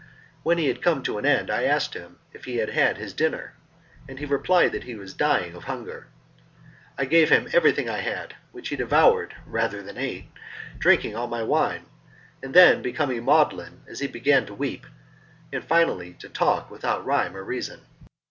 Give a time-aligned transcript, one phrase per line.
[0.41, 3.13] When he had come to an end I asked him if he had had his
[3.13, 3.53] dinner,
[4.09, 6.07] and he replied that he was dying of hunger.
[6.97, 10.25] I gave him everything I had, which he devoured rather than ate;
[10.79, 11.85] drinking all my wine,
[12.41, 14.87] and then becoming maudlin he began to weep,
[15.53, 17.81] and finally to talk without rhyme or reason.